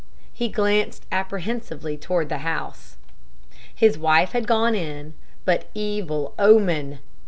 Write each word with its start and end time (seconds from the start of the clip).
He 0.33 0.49
glanced 0.49 1.05
apprehensively 1.11 1.95
toward 1.95 2.29
the 2.29 2.39
house. 2.39 2.97
His 3.75 3.99
wife 3.99 4.31
had 4.31 4.47
gone 4.47 4.73
in; 4.73 5.13
but, 5.45 5.69
evil 5.75 6.33
omen! 6.39 6.97